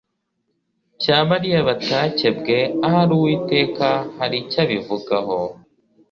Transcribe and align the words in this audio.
cya 1.01 1.17
bariya 1.27 1.59
batakebwe 1.69 2.57
ahari 2.85 3.11
uwiteka 3.17 3.87
hari 4.17 4.35
icyo 4.43 4.59
abivugaho 4.63 5.37